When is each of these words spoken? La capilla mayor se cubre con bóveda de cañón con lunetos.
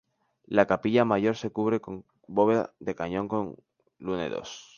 La 0.47 0.65
capilla 0.65 1.05
mayor 1.05 1.35
se 1.37 1.51
cubre 1.51 1.79
con 1.79 2.05
bóveda 2.27 2.73
de 2.79 2.95
cañón 2.95 3.27
con 3.27 3.55
lunetos. 3.99 4.69